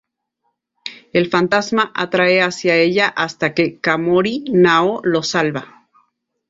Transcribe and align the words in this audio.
El 1.13 1.29
fantasma 1.29 1.91
atrae 1.93 2.41
hacia 2.41 2.75
ella 2.75 3.07
hasta 3.07 3.53
que 3.53 3.79
Komori 3.79 4.45
Nao 4.51 4.99
lo 5.03 5.21
salva. 5.21 5.85